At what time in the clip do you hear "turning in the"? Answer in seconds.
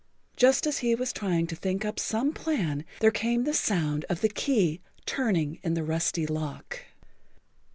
5.05-5.83